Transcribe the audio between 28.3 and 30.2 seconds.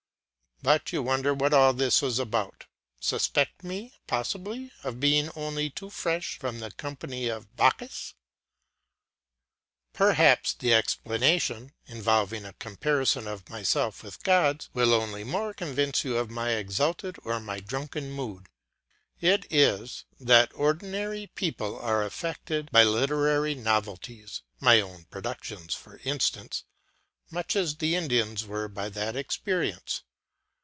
were by that experience.